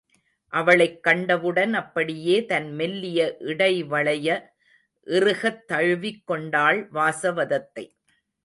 அவளைக் 0.53 1.03
கண்டவுடன் 1.03 1.73
அப்படியே 1.73 2.45
தன் 2.45 2.73
மெல்லிய 2.73 3.35
இடைவளைய 3.39 4.53
இறுகத் 5.07 5.67
தழுவிக் 5.67 6.27
கொண்டாள் 6.27 6.89
வாசவதத்தை. 6.91 7.85